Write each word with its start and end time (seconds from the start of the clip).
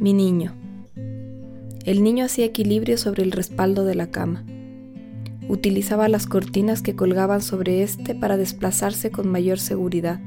Mi 0.00 0.12
niño. 0.12 0.54
El 1.84 2.04
niño 2.04 2.26
hacía 2.26 2.44
equilibrio 2.44 2.96
sobre 2.98 3.24
el 3.24 3.32
respaldo 3.32 3.84
de 3.84 3.96
la 3.96 4.12
cama. 4.12 4.44
Utilizaba 5.48 6.08
las 6.08 6.28
cortinas 6.28 6.82
que 6.82 6.94
colgaban 6.94 7.42
sobre 7.42 7.82
éste 7.82 8.14
para 8.14 8.36
desplazarse 8.36 9.10
con 9.10 9.28
mayor 9.28 9.58
seguridad. 9.58 10.20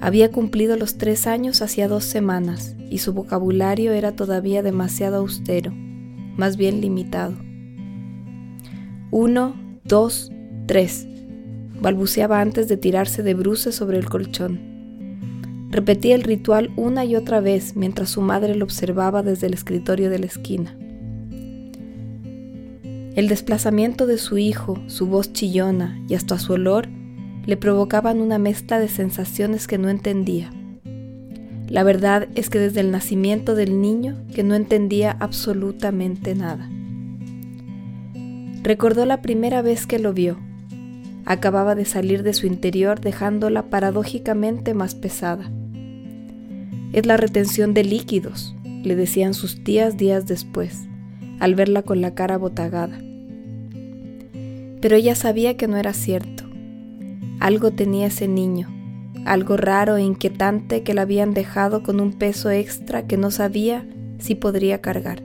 Había 0.00 0.30
cumplido 0.30 0.76
los 0.76 0.96
tres 0.96 1.26
años 1.26 1.60
hacía 1.60 1.88
dos 1.88 2.04
semanas 2.04 2.76
y 2.88 2.98
su 2.98 3.14
vocabulario 3.14 3.92
era 3.92 4.12
todavía 4.12 4.62
demasiado 4.62 5.16
austero, 5.16 5.72
más 5.72 6.56
bien 6.56 6.80
limitado. 6.80 7.34
Uno, 9.10 9.56
dos, 9.82 10.30
tres, 10.66 11.08
balbuceaba 11.80 12.40
antes 12.40 12.68
de 12.68 12.76
tirarse 12.76 13.24
de 13.24 13.34
bruces 13.34 13.74
sobre 13.74 13.98
el 13.98 14.08
colchón. 14.08 14.73
Repetía 15.74 16.14
el 16.14 16.22
ritual 16.22 16.70
una 16.76 17.04
y 17.04 17.16
otra 17.16 17.40
vez 17.40 17.74
mientras 17.74 18.10
su 18.10 18.20
madre 18.20 18.54
lo 18.54 18.64
observaba 18.64 19.24
desde 19.24 19.48
el 19.48 19.54
escritorio 19.54 20.08
de 20.08 20.20
la 20.20 20.26
esquina. 20.26 20.78
El 23.16 23.26
desplazamiento 23.26 24.06
de 24.06 24.18
su 24.18 24.38
hijo, 24.38 24.80
su 24.86 25.08
voz 25.08 25.32
chillona 25.32 26.00
y 26.08 26.14
hasta 26.14 26.38
su 26.38 26.52
olor 26.52 26.86
le 27.44 27.56
provocaban 27.56 28.20
una 28.20 28.38
mezcla 28.38 28.78
de 28.78 28.86
sensaciones 28.86 29.66
que 29.66 29.76
no 29.78 29.88
entendía. 29.88 30.52
La 31.68 31.82
verdad 31.82 32.28
es 32.36 32.50
que 32.50 32.60
desde 32.60 32.78
el 32.78 32.92
nacimiento 32.92 33.56
del 33.56 33.80
niño 33.80 34.16
que 34.32 34.44
no 34.44 34.54
entendía 34.54 35.16
absolutamente 35.18 36.36
nada. 36.36 36.70
Recordó 38.62 39.06
la 39.06 39.22
primera 39.22 39.60
vez 39.60 39.88
que 39.88 39.98
lo 39.98 40.12
vio. 40.12 40.38
Acababa 41.24 41.74
de 41.74 41.84
salir 41.84 42.22
de 42.22 42.32
su 42.32 42.46
interior 42.46 43.00
dejándola 43.00 43.70
paradójicamente 43.70 44.72
más 44.72 44.94
pesada. 44.94 45.50
Es 46.94 47.06
la 47.06 47.16
retención 47.16 47.74
de 47.74 47.82
líquidos, 47.82 48.54
le 48.84 48.94
decían 48.94 49.34
sus 49.34 49.64
tías 49.64 49.96
días 49.96 50.28
después, 50.28 50.86
al 51.40 51.56
verla 51.56 51.82
con 51.82 52.00
la 52.00 52.14
cara 52.14 52.38
botagada. 52.38 53.00
Pero 54.80 54.94
ella 54.94 55.16
sabía 55.16 55.56
que 55.56 55.66
no 55.66 55.76
era 55.76 55.92
cierto. 55.92 56.44
Algo 57.40 57.72
tenía 57.72 58.06
ese 58.06 58.28
niño, 58.28 58.68
algo 59.24 59.56
raro 59.56 59.96
e 59.96 60.02
inquietante 60.02 60.84
que 60.84 60.94
la 60.94 61.02
habían 61.02 61.34
dejado 61.34 61.82
con 61.82 61.98
un 61.98 62.12
peso 62.12 62.52
extra 62.52 63.08
que 63.08 63.16
no 63.16 63.32
sabía 63.32 63.84
si 64.18 64.36
podría 64.36 64.80
cargar. 64.80 65.20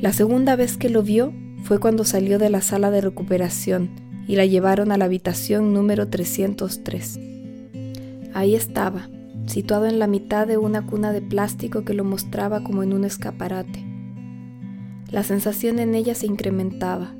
La 0.00 0.12
segunda 0.12 0.54
vez 0.54 0.76
que 0.76 0.90
lo 0.90 1.02
vio 1.02 1.32
fue 1.64 1.80
cuando 1.80 2.04
salió 2.04 2.38
de 2.38 2.50
la 2.50 2.60
sala 2.60 2.92
de 2.92 3.00
recuperación 3.00 3.90
y 4.28 4.36
la 4.36 4.46
llevaron 4.46 4.92
a 4.92 4.96
la 4.96 5.06
habitación 5.06 5.74
número 5.74 6.06
303. 6.06 7.18
Ahí 8.32 8.54
estaba, 8.54 9.08
situado 9.46 9.86
en 9.86 9.98
la 9.98 10.06
mitad 10.06 10.46
de 10.46 10.56
una 10.56 10.86
cuna 10.86 11.12
de 11.12 11.22
plástico 11.22 11.84
que 11.84 11.94
lo 11.94 12.04
mostraba 12.04 12.62
como 12.64 12.82
en 12.82 12.92
un 12.92 13.04
escaparate. 13.04 13.84
La 15.10 15.22
sensación 15.22 15.78
en 15.78 15.94
ella 15.94 16.14
se 16.14 16.26
incrementaba. 16.26 17.14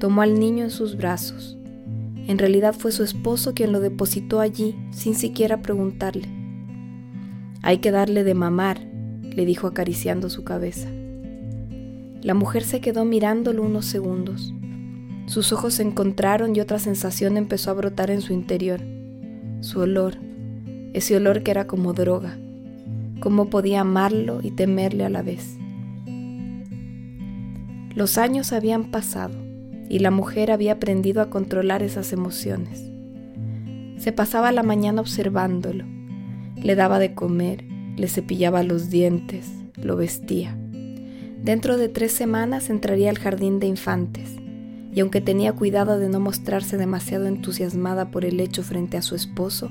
Tomó 0.00 0.22
al 0.22 0.38
niño 0.38 0.64
en 0.64 0.70
sus 0.70 0.96
brazos. 0.96 1.56
En 2.26 2.38
realidad 2.38 2.74
fue 2.76 2.92
su 2.92 3.04
esposo 3.04 3.54
quien 3.54 3.72
lo 3.72 3.80
depositó 3.80 4.40
allí 4.40 4.76
sin 4.90 5.14
siquiera 5.14 5.62
preguntarle. 5.62 6.28
Hay 7.62 7.78
que 7.78 7.90
darle 7.90 8.24
de 8.24 8.34
mamar, 8.34 8.80
le 9.22 9.46
dijo 9.46 9.66
acariciando 9.66 10.28
su 10.28 10.44
cabeza. 10.44 10.88
La 12.22 12.34
mujer 12.34 12.64
se 12.64 12.80
quedó 12.80 13.04
mirándolo 13.04 13.62
unos 13.62 13.86
segundos. 13.86 14.52
Sus 15.26 15.52
ojos 15.52 15.74
se 15.74 15.82
encontraron 15.82 16.54
y 16.54 16.60
otra 16.60 16.78
sensación 16.78 17.36
empezó 17.36 17.70
a 17.70 17.74
brotar 17.74 18.10
en 18.10 18.20
su 18.20 18.32
interior. 18.32 18.80
Su 19.60 19.80
olor, 19.80 20.16
ese 20.96 21.14
olor 21.14 21.42
que 21.42 21.50
era 21.50 21.66
como 21.66 21.92
droga. 21.92 22.38
Cómo 23.20 23.50
podía 23.50 23.82
amarlo 23.82 24.40
y 24.42 24.50
temerle 24.50 25.04
a 25.04 25.10
la 25.10 25.20
vez. 25.20 25.58
Los 27.94 28.16
años 28.16 28.54
habían 28.54 28.90
pasado 28.90 29.36
y 29.90 29.98
la 29.98 30.10
mujer 30.10 30.50
había 30.50 30.72
aprendido 30.72 31.20
a 31.20 31.28
controlar 31.28 31.82
esas 31.82 32.14
emociones. 32.14 32.82
Se 33.98 34.10
pasaba 34.12 34.52
la 34.52 34.62
mañana 34.62 35.02
observándolo, 35.02 35.84
le 36.56 36.74
daba 36.74 36.98
de 36.98 37.12
comer, 37.12 37.64
le 37.96 38.08
cepillaba 38.08 38.62
los 38.62 38.88
dientes, 38.88 39.52
lo 39.76 39.96
vestía. 39.96 40.56
Dentro 41.42 41.76
de 41.76 41.90
tres 41.90 42.12
semanas 42.12 42.70
entraría 42.70 43.10
al 43.10 43.18
jardín 43.18 43.60
de 43.60 43.66
infantes, 43.66 44.34
y 44.94 45.00
aunque 45.00 45.20
tenía 45.20 45.52
cuidado 45.52 45.98
de 45.98 46.08
no 46.08 46.20
mostrarse 46.20 46.78
demasiado 46.78 47.26
entusiasmada 47.26 48.10
por 48.10 48.24
el 48.24 48.40
hecho 48.40 48.62
frente 48.62 48.96
a 48.96 49.02
su 49.02 49.14
esposo, 49.14 49.70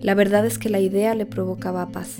la 0.00 0.14
verdad 0.14 0.46
es 0.46 0.58
que 0.58 0.68
la 0.68 0.80
idea 0.80 1.14
le 1.14 1.26
provocaba 1.26 1.88
paz. 1.88 2.16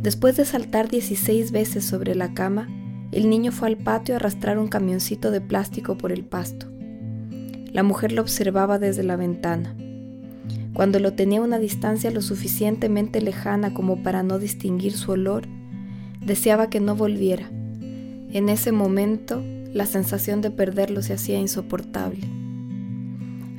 Después 0.00 0.36
de 0.36 0.44
saltar 0.44 0.88
16 0.88 1.50
veces 1.50 1.84
sobre 1.84 2.14
la 2.14 2.34
cama, 2.34 2.68
el 3.10 3.30
niño 3.30 3.52
fue 3.52 3.68
al 3.68 3.76
patio 3.76 4.14
a 4.14 4.18
arrastrar 4.18 4.58
un 4.58 4.68
camioncito 4.68 5.30
de 5.30 5.40
plástico 5.40 5.96
por 5.96 6.12
el 6.12 6.24
pasto. 6.24 6.66
La 7.72 7.82
mujer 7.82 8.12
lo 8.12 8.22
observaba 8.22 8.78
desde 8.78 9.02
la 9.02 9.16
ventana. 9.16 9.74
Cuando 10.74 10.98
lo 10.98 11.14
tenía 11.14 11.38
a 11.38 11.42
una 11.42 11.58
distancia 11.58 12.10
lo 12.10 12.20
suficientemente 12.20 13.20
lejana 13.20 13.72
como 13.72 14.02
para 14.02 14.22
no 14.22 14.38
distinguir 14.38 14.92
su 14.92 15.12
olor, 15.12 15.44
deseaba 16.20 16.68
que 16.68 16.80
no 16.80 16.96
volviera. 16.96 17.48
En 18.32 18.48
ese 18.48 18.72
momento, 18.72 19.42
la 19.72 19.86
sensación 19.86 20.40
de 20.40 20.50
perderlo 20.50 21.02
se 21.02 21.14
hacía 21.14 21.38
insoportable. 21.38 22.26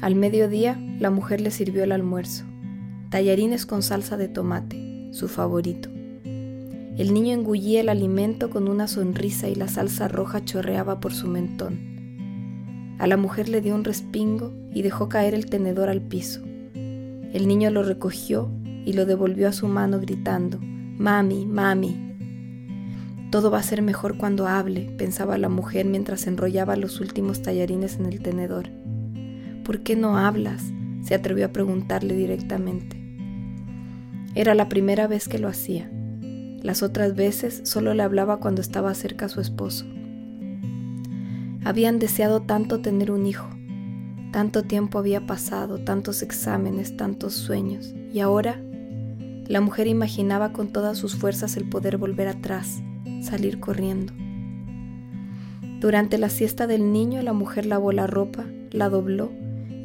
Al 0.02 0.16
mediodía, 0.16 0.78
la 1.00 1.10
mujer 1.10 1.42
le 1.42 1.52
sirvió 1.52 1.84
el 1.84 1.92
almuerzo, 1.92 2.46
tallarines 3.10 3.66
con 3.66 3.84
salsa 3.84 4.16
de 4.18 4.28
tomate, 4.28 5.10
su 5.12 5.28
favorito. 5.28 5.90
El 6.98 7.14
niño 7.14 7.34
engullía 7.34 7.82
el 7.82 7.90
alimento 7.90 8.50
con 8.50 8.70
una 8.70 8.88
sonrisa 8.88 9.50
y 9.50 9.56
la 9.56 9.68
salsa 9.68 10.08
roja 10.08 10.46
chorreaba 10.46 11.02
por 11.02 11.14
su 11.14 11.28
mentón. 11.28 12.96
A 12.98 13.08
la 13.08 13.18
mujer 13.18 13.50
le 13.50 13.60
dio 13.60 13.76
un 13.76 13.84
respingo 13.84 14.54
y 14.74 14.82
dejó 14.82 15.10
caer 15.10 15.34
el 15.34 15.48
tenedor 15.48 15.90
al 15.90 16.02
piso. 16.02 16.42
El 16.74 17.48
niño 17.50 17.70
lo 17.70 17.84
recogió 17.84 18.50
y 18.86 18.94
lo 18.94 19.06
devolvió 19.06 19.50
a 19.50 19.54
su 19.54 19.68
mano 19.68 20.00
gritando, 20.00 20.60
Mami, 20.62 21.46
mami. 21.46 22.06
Todo 23.32 23.52
va 23.52 23.58
a 23.58 23.64
ser 23.64 23.82
mejor 23.82 24.16
cuando 24.16 24.48
hable, 24.48 24.90
pensaba 24.98 25.38
la 25.38 25.50
mujer 25.50 25.86
mientras 25.86 26.26
enrollaba 26.28 26.78
los 26.78 27.02
últimos 27.02 27.42
tallarines 27.42 27.98
en 28.00 28.06
el 28.06 28.22
tenedor. 28.22 28.70
¿Por 29.66 29.82
qué 29.82 29.98
no 29.98 30.18
hablas? 30.18 30.72
Se 31.06 31.14
atrevió 31.14 31.46
a 31.46 31.54
preguntarle 31.54 32.16
directamente. 32.16 33.00
Era 34.34 34.56
la 34.56 34.68
primera 34.68 35.08
vez 35.08 35.28
que 35.28 35.38
lo 35.38 35.48
hacía. 35.48 35.90
Las 36.62 36.82
otras 36.82 37.16
veces 37.16 37.62
solo 37.64 37.94
le 37.94 38.02
hablaba 38.02 38.38
cuando 38.38 38.60
estaba 38.60 38.94
cerca 38.96 39.28
a 39.28 39.30
su 39.30 39.40
esposo. 39.40 39.86
Habían 41.64 42.00
deseado 42.00 42.42
tanto 42.42 42.82
tener 42.82 43.12
un 43.12 43.28
hijo. 43.28 43.48
Tanto 44.32 44.64
tiempo 44.64 44.98
había 44.98 45.26
pasado, 45.28 45.78
tantos 45.78 46.24
exámenes, 46.24 46.98
tantos 46.98 47.34
sueños. 47.34 47.94
Y 48.12 48.20
ahora 48.20 48.60
la 49.48 49.62
mujer 49.62 49.86
imaginaba 49.86 50.54
con 50.54 50.70
todas 50.70 50.98
sus 50.98 51.16
fuerzas 51.16 51.56
el 51.56 51.70
poder 51.70 51.98
volver 51.98 52.28
atrás, 52.28 52.82
salir 53.22 53.60
corriendo. 53.60 54.12
Durante 55.80 56.18
la 56.18 56.30
siesta 56.30 56.66
del 56.66 56.92
niño 56.92 57.22
la 57.22 57.34
mujer 57.34 57.68
lavó 57.68 57.92
la 57.92 58.08
ropa, 58.08 58.46
la 58.72 58.90
dobló 58.90 59.32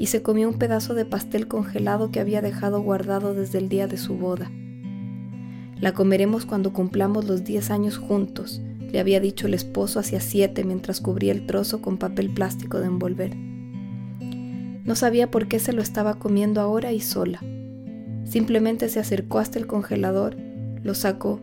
y 0.00 0.06
se 0.06 0.22
comió 0.22 0.48
un 0.48 0.54
pedazo 0.54 0.94
de 0.94 1.04
pastel 1.04 1.46
congelado 1.46 2.10
que 2.10 2.20
había 2.20 2.40
dejado 2.40 2.80
guardado 2.80 3.34
desde 3.34 3.58
el 3.58 3.68
día 3.68 3.86
de 3.86 3.98
su 3.98 4.16
boda. 4.16 4.50
La 5.78 5.92
comeremos 5.92 6.46
cuando 6.46 6.72
cumplamos 6.72 7.26
los 7.26 7.44
diez 7.44 7.70
años 7.70 7.98
juntos, 7.98 8.62
le 8.80 8.98
había 8.98 9.20
dicho 9.20 9.46
el 9.46 9.52
esposo 9.52 10.00
hacia 10.00 10.20
siete 10.20 10.64
mientras 10.64 11.02
cubría 11.02 11.32
el 11.32 11.44
trozo 11.44 11.82
con 11.82 11.98
papel 11.98 12.30
plástico 12.30 12.80
de 12.80 12.86
envolver. 12.86 13.36
No 13.36 14.94
sabía 14.94 15.30
por 15.30 15.48
qué 15.48 15.58
se 15.58 15.74
lo 15.74 15.82
estaba 15.82 16.14
comiendo 16.14 16.62
ahora 16.62 16.92
y 16.92 17.00
sola. 17.00 17.40
Simplemente 18.24 18.88
se 18.88 19.00
acercó 19.00 19.38
hasta 19.38 19.58
el 19.58 19.66
congelador, 19.66 20.34
lo 20.82 20.94
sacó, 20.94 21.40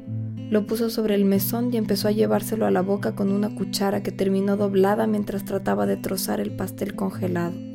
lo 0.49 0.65
puso 0.65 0.89
sobre 0.89 1.13
el 1.13 1.25
mesón 1.25 1.71
y 1.71 1.77
empezó 1.77 2.07
a 2.07 2.11
llevárselo 2.11 2.65
a 2.65 2.71
la 2.71 2.81
boca 2.81 3.13
con 3.13 3.31
una 3.31 3.53
cuchara 3.53 4.01
que 4.01 4.11
terminó 4.11 4.57
doblada 4.57 5.05
mientras 5.05 5.45
trataba 5.45 5.85
de 5.85 5.97
trozar 5.97 6.39
el 6.39 6.55
pastel 6.55 6.95
congelado. 6.95 7.66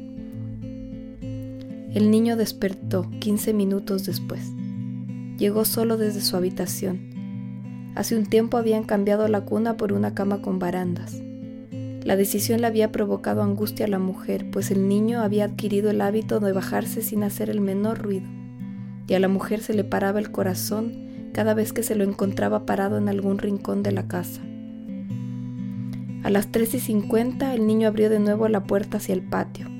El 1.95 2.11
niño 2.11 2.37
despertó 2.37 3.11
15 3.19 3.53
minutos 3.53 4.07
después. 4.07 4.51
Llegó 5.37 5.67
solo 5.67 5.99
desde 5.99 6.23
su 6.23 6.37
habitación. 6.37 7.93
Hace 7.95 8.17
un 8.17 8.25
tiempo 8.25 8.57
habían 8.57 8.85
cambiado 8.85 9.29
la 9.29 9.43
cuna 9.43 9.77
por 9.77 9.93
una 9.93 10.15
cama 10.15 10.41
con 10.41 10.59
barandas. 10.59 11.21
La 12.03 12.17
decisión 12.17 12.63
le 12.63 12.67
había 12.67 12.93
provocado 12.93 13.43
angustia 13.43 13.85
a 13.85 13.91
la 13.91 13.99
mujer, 13.99 14.51
pues 14.51 14.71
el 14.71 14.89
niño 14.89 15.21
había 15.21 15.45
adquirido 15.45 15.91
el 15.91 16.01
hábito 16.01 16.41
de 16.41 16.53
bajarse 16.53 17.03
sin 17.03 17.25
hacer 17.25 17.51
el 17.51 17.61
menor 17.61 17.99
ruido, 17.99 18.27
y 19.07 19.13
a 19.13 19.21
la 19.21 19.29
mujer 19.29 19.61
se 19.61 19.75
le 19.75 19.85
paraba 19.85 20.19
el 20.19 20.31
corazón 20.31 21.31
cada 21.35 21.53
vez 21.53 21.75
que 21.75 21.83
se 21.83 21.95
lo 21.95 22.05
encontraba 22.05 22.65
parado 22.65 22.97
en 22.97 23.11
algún 23.11 23.39
rincón 23.39 23.83
de 23.83 23.93
la 23.93 24.09
casa. 24.09 24.41
A 26.23 26.31
las 26.31 26.51
3 26.51 26.75
y 26.75 26.81
50 26.81 27.55
el 27.55 27.67
niño 27.67 27.87
abrió 27.87 28.09
de 28.09 28.19
nuevo 28.19 28.49
la 28.49 28.65
puerta 28.65 28.97
hacia 28.97 29.13
el 29.13 29.23
patio. 29.23 29.72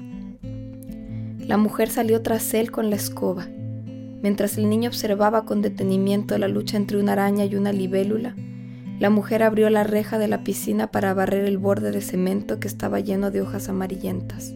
La 1.47 1.57
mujer 1.57 1.91
salió 1.91 2.23
tras 2.23 2.55
él 2.55 2.71
con 2.71 2.91
la 2.91 2.97
escoba 2.97 3.49
Mientras 4.23 4.57
el 4.57 4.71
niño 4.71 4.89
observaba 4.89 5.45
con 5.45 5.63
detenimiento 5.63 6.39
la 6.39 6.47
lucha 6.47 6.77
entre 6.77 6.97
una 6.99 7.13
araña 7.13 7.45
y 7.45 7.57
una 7.57 7.73
libélula, 7.73 8.37
la 9.01 9.11
mujer 9.11 9.43
abrió 9.43 9.69
la 9.69 9.83
reja 9.83 10.17
de 10.17 10.29
la 10.29 10.45
piscina 10.45 10.93
para 10.93 11.13
barrer 11.13 11.45
el 11.45 11.59
borde 11.59 11.91
de 11.91 12.01
cemento 12.01 12.61
que 12.61 12.69
estaba 12.69 13.01
lleno 13.01 13.33
de 13.33 13.43
hojas 13.43 13.69
amarillentas. 13.69 14.55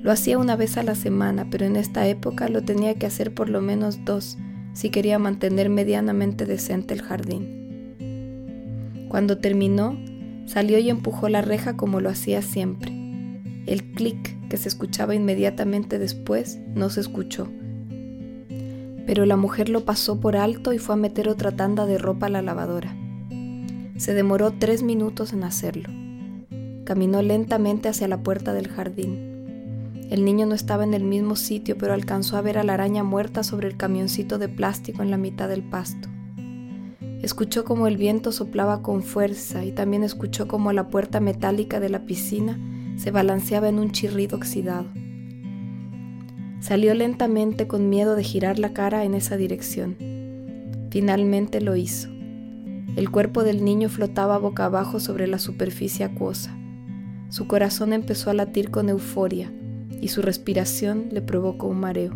Lo 0.00 0.12
hacía 0.12 0.38
una 0.38 0.54
vez 0.54 0.76
a 0.76 0.84
la 0.84 0.94
semana, 0.94 1.48
pero 1.50 1.66
en 1.66 1.74
esta 1.74 2.06
época 2.06 2.48
lo 2.48 2.62
tenía 2.62 2.94
que 2.94 3.06
hacer 3.06 3.34
por 3.34 3.50
lo 3.50 3.60
menos 3.60 4.04
dos 4.04 4.38
si 4.74 4.90
quería 4.90 5.18
mantener 5.18 5.68
medianamente 5.68 6.46
decente 6.46 6.94
el 6.94 7.02
jardín. 7.02 7.96
Cuando 9.08 9.38
terminó, 9.38 9.98
salió 10.46 10.78
y 10.78 10.88
empujó 10.88 11.28
la 11.28 11.42
reja 11.42 11.76
como 11.76 12.00
lo 12.00 12.08
hacía 12.08 12.42
siempre. 12.42 12.92
El 13.66 13.92
clic 13.92 14.36
que 14.50 14.58
se 14.58 14.68
escuchaba 14.68 15.14
inmediatamente 15.14 15.98
después 15.98 16.58
no 16.74 16.90
se 16.90 17.00
escuchó 17.00 17.48
pero 19.10 19.26
la 19.26 19.36
mujer 19.36 19.68
lo 19.68 19.84
pasó 19.84 20.20
por 20.20 20.36
alto 20.36 20.72
y 20.72 20.78
fue 20.78 20.94
a 20.94 20.96
meter 20.96 21.28
otra 21.28 21.50
tanda 21.50 21.84
de 21.84 21.98
ropa 21.98 22.26
a 22.26 22.28
la 22.28 22.42
lavadora. 22.42 22.94
Se 23.96 24.14
demoró 24.14 24.52
tres 24.52 24.84
minutos 24.84 25.32
en 25.32 25.42
hacerlo. 25.42 25.88
Caminó 26.84 27.20
lentamente 27.20 27.88
hacia 27.88 28.06
la 28.06 28.22
puerta 28.22 28.52
del 28.52 28.68
jardín. 28.68 30.06
El 30.10 30.24
niño 30.24 30.46
no 30.46 30.54
estaba 30.54 30.84
en 30.84 30.94
el 30.94 31.02
mismo 31.02 31.34
sitio, 31.34 31.76
pero 31.76 31.92
alcanzó 31.92 32.36
a 32.36 32.40
ver 32.40 32.56
a 32.56 32.62
la 32.62 32.74
araña 32.74 33.02
muerta 33.02 33.42
sobre 33.42 33.66
el 33.66 33.76
camioncito 33.76 34.38
de 34.38 34.48
plástico 34.48 35.02
en 35.02 35.10
la 35.10 35.16
mitad 35.16 35.48
del 35.48 35.64
pasto. 35.64 36.08
Escuchó 37.20 37.64
como 37.64 37.88
el 37.88 37.96
viento 37.96 38.30
soplaba 38.30 38.80
con 38.80 39.02
fuerza 39.02 39.64
y 39.64 39.72
también 39.72 40.04
escuchó 40.04 40.46
como 40.46 40.72
la 40.72 40.86
puerta 40.86 41.18
metálica 41.18 41.80
de 41.80 41.88
la 41.88 42.06
piscina 42.06 42.60
se 43.00 43.10
balanceaba 43.10 43.70
en 43.70 43.78
un 43.78 43.92
chirrido 43.92 44.36
oxidado. 44.36 44.84
Salió 46.60 46.92
lentamente 46.92 47.66
con 47.66 47.88
miedo 47.88 48.14
de 48.14 48.22
girar 48.22 48.58
la 48.58 48.74
cara 48.74 49.04
en 49.04 49.14
esa 49.14 49.38
dirección. 49.38 49.96
Finalmente 50.90 51.62
lo 51.62 51.76
hizo. 51.76 52.10
El 52.96 53.10
cuerpo 53.10 53.42
del 53.42 53.64
niño 53.64 53.88
flotaba 53.88 54.36
boca 54.36 54.66
abajo 54.66 55.00
sobre 55.00 55.26
la 55.28 55.38
superficie 55.38 56.04
acuosa. 56.04 56.54
Su 57.30 57.46
corazón 57.46 57.94
empezó 57.94 58.28
a 58.28 58.34
latir 58.34 58.70
con 58.70 58.90
euforia 58.90 59.50
y 60.02 60.08
su 60.08 60.20
respiración 60.20 61.06
le 61.10 61.22
provocó 61.22 61.68
un 61.68 61.80
mareo. 61.80 62.12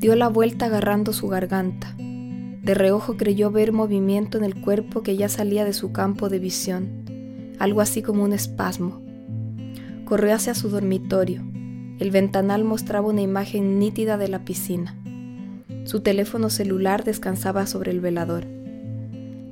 Dio 0.00 0.16
la 0.16 0.28
vuelta 0.28 0.64
agarrando 0.64 1.12
su 1.12 1.28
garganta. 1.28 1.94
De 1.98 2.72
reojo 2.72 3.18
creyó 3.18 3.50
ver 3.50 3.72
movimiento 3.72 4.38
en 4.38 4.44
el 4.44 4.62
cuerpo 4.62 5.02
que 5.02 5.18
ya 5.18 5.28
salía 5.28 5.66
de 5.66 5.74
su 5.74 5.92
campo 5.92 6.30
de 6.30 6.38
visión, 6.38 7.04
algo 7.58 7.82
así 7.82 8.00
como 8.00 8.24
un 8.24 8.32
espasmo. 8.32 9.07
Corrió 10.08 10.34
hacia 10.34 10.54
su 10.54 10.70
dormitorio 10.70 11.42
el 11.98 12.12
ventanal 12.12 12.62
mostraba 12.62 13.08
una 13.08 13.22
imagen 13.22 13.80
nítida 13.80 14.16
de 14.18 14.28
la 14.28 14.44
piscina. 14.44 14.94
Su 15.84 16.00
teléfono 16.00 16.48
celular 16.48 17.02
descansaba 17.02 17.66
sobre 17.66 17.90
el 17.90 18.00
velador. 18.00 18.46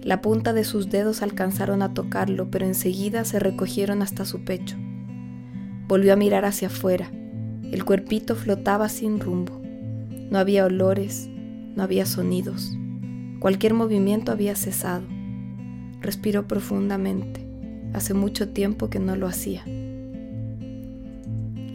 La 0.03 0.21
punta 0.21 0.53
de 0.53 0.63
sus 0.63 0.89
dedos 0.89 1.23
alcanzaron 1.23 1.83
a 1.83 1.93
tocarlo, 1.93 2.49
pero 2.49 2.65
enseguida 2.65 3.25
se 3.25 3.41
recogieron 3.41 4.01
hasta 4.01 4.25
su 4.25 4.45
pecho. 4.45 4.77
Volvió 5.89 6.13
a 6.13 6.17
mirar 6.17 6.45
hacia 6.45 6.69
afuera. 6.69 7.11
El 7.65 7.85
cuerpito 7.85 8.37
flotaba 8.37 8.89
sin 8.89 9.19
rumbo. 9.19 9.61
No 10.31 10.39
había 10.39 10.67
olores, 10.67 11.29
no 11.75 11.83
había 11.83 12.07
sonidos. 12.07 12.77
Cualquier 13.41 13.75
movimiento 13.75 14.31
había 14.31 14.55
cesado. 14.55 15.05
Respiró 16.01 16.47
profundamente. 16.47 17.45
Hace 17.93 18.15
mucho 18.15 18.51
tiempo 18.51 18.89
que 18.89 19.01
no 19.01 19.17
lo 19.17 19.27
hacía. 19.27 19.65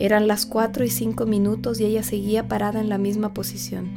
Eran 0.01 0.27
las 0.27 0.47
cuatro 0.47 0.83
y 0.83 0.89
cinco 0.89 1.27
minutos 1.27 1.79
y 1.79 1.85
ella 1.85 2.01
seguía 2.01 2.47
parada 2.47 2.81
en 2.81 2.89
la 2.89 2.97
misma 2.97 3.35
posición. 3.35 3.87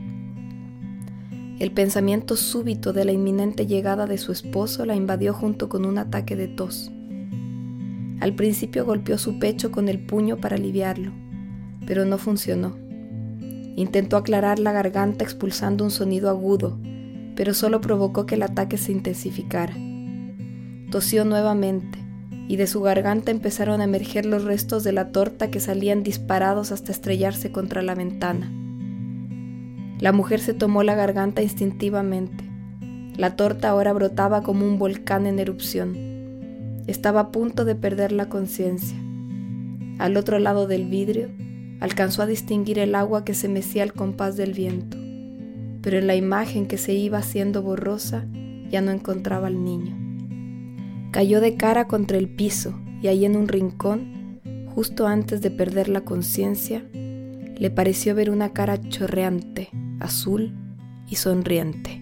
El 1.59 1.71
pensamiento 1.71 2.37
súbito 2.37 2.93
de 2.93 3.07
la 3.07 3.13
inminente 3.13 3.67
llegada 3.67 4.05
de 4.05 4.19
su 4.19 4.31
esposo 4.31 4.85
la 4.85 4.97
invadió 4.97 5.33
junto 5.33 5.71
con 5.71 5.87
un 5.87 5.97
ataque 5.97 6.37
de 6.37 6.47
tos. 6.47 6.93
Al 8.21 8.35
principio 8.35 8.85
golpeó 8.85 9.17
su 9.17 9.39
pecho 9.39 9.73
con 9.73 9.89
el 9.89 9.99
puño 9.99 10.37
para 10.37 10.57
aliviarlo, 10.57 11.11
pero 11.87 12.05
no 12.05 12.19
funcionó. 12.19 12.77
Intentó 13.75 14.19
aclarar 14.19 14.59
la 14.59 14.73
garganta 14.73 15.25
expulsando 15.25 15.85
un 15.85 15.91
sonido 15.91 16.29
agudo, 16.29 16.79
pero 17.35 17.55
solo 17.55 17.81
provocó 17.81 18.27
que 18.27 18.35
el 18.35 18.43
ataque 18.43 18.77
se 18.77 18.93
intensificara. 18.93 19.75
Tosió 20.91 21.25
nuevamente, 21.25 22.04
y 22.49 22.57
de 22.57 22.67
su 22.67 22.81
garganta 22.81 23.31
empezaron 23.31 23.81
a 23.81 23.85
emerger 23.85 24.27
los 24.27 24.45
restos 24.45 24.85
de 24.85 24.93
la 24.93 25.09
torta 25.13 25.51
que 25.51 25.61
salían 25.61 26.03
disparados 26.03 26.73
hasta 26.73 26.93
estrellarse 26.93 27.53
contra 27.53 27.83
la 27.83 27.95
ventana. 27.95 28.53
La 30.01 30.13
mujer 30.13 30.41
se 30.41 30.53
tomó 30.53 30.83
la 30.83 30.95
garganta 30.95 31.43
instintivamente. 31.43 32.45
La 33.17 33.37
torta 33.37 33.71
ahora 33.71 33.93
brotaba 33.93 34.43
como 34.43 34.67
un 34.67 34.79
volcán 34.79 35.27
en 35.27 35.39
erupción. 35.39 35.97
Estaba 36.87 37.21
a 37.21 37.33
punto 37.33 37.65
de 37.65 37.75
perder 37.75 38.13
la 38.13 38.29
conciencia. 38.29 38.99
Al 39.99 40.17
otro 40.17 40.39
lado 40.39 40.67
del 40.67 40.87
vidrio, 40.87 41.31
alcanzó 41.81 42.23
a 42.23 42.27
distinguir 42.27 42.79
el 42.79 42.95
agua 42.95 43.25
que 43.25 43.35
se 43.35 43.49
mecía 43.49 43.83
al 43.83 43.93
compás 43.93 44.37
del 44.37 44.53
viento, 44.53 44.99
pero 45.81 45.99
en 45.99 46.07
la 46.07 46.17
imagen 46.17 46.67
que 46.67 46.77
se 46.77 46.93
iba 46.93 47.19
haciendo 47.19 47.63
borrosa 47.63 48.27
ya 48.71 48.81
no 48.81 48.91
encontraba 48.91 49.47
al 49.47 49.65
niño. 49.65 50.04
Cayó 51.15 51.41
de 51.41 51.57
cara 51.57 51.87
contra 51.87 52.19
el 52.19 52.29
piso 52.29 52.75
y 53.01 53.07
ahí 53.07 53.25
en 53.25 53.37
un 53.37 53.47
rincón, 53.47 54.41
justo 54.75 55.07
antes 55.07 55.41
de 55.43 55.53
perder 55.53 55.89
la 55.89 56.01
conciencia, 56.01 56.85
le 56.93 57.71
pareció 57.71 58.17
ver 58.17 58.31
una 58.31 58.53
cara 58.53 58.81
chorreante, 58.81 59.69
azul 60.01 60.57
y 61.09 61.15
sonriente. 61.15 62.01